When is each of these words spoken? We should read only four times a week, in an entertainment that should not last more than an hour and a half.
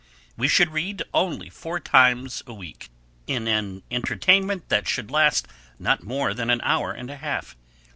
We 0.35 0.47
should 0.47 0.69
read 0.71 1.03
only 1.13 1.51
four 1.51 1.79
times 1.79 2.41
a 2.47 2.55
week, 2.55 2.89
in 3.27 3.47
an 3.47 3.83
entertainment 3.91 4.67
that 4.69 4.87
should 4.87 5.11
not 5.11 5.11
last 5.13 5.47
more 6.03 6.33
than 6.33 6.49
an 6.49 6.59
hour 6.63 6.91
and 6.91 7.11
a 7.11 7.17
half. 7.17 7.55